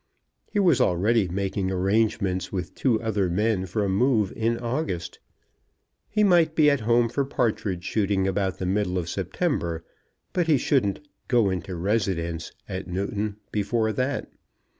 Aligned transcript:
He 0.51 0.57
was 0.57 0.81
already 0.81 1.27
making 1.27 1.69
arrangements 1.69 2.51
with 2.51 2.73
two 2.73 2.99
other 3.03 3.29
men 3.29 3.67
for 3.67 3.85
a 3.85 3.87
move 3.87 4.33
in 4.35 4.57
August. 4.57 5.19
He 6.09 6.23
might 6.23 6.55
be 6.55 6.71
at 6.71 6.79
home 6.79 7.07
for 7.07 7.23
partridge 7.23 7.83
shooting 7.83 8.27
about 8.27 8.57
the 8.57 8.65
middle 8.65 8.97
of 8.97 9.07
September, 9.09 9.85
but 10.33 10.47
he 10.47 10.57
shouldn't 10.57 11.07
"go 11.27 11.51
into 11.51 11.75
residence" 11.75 12.51
at 12.67 12.87
Newton 12.87 13.37
before 13.51 13.93
that. 13.93 14.31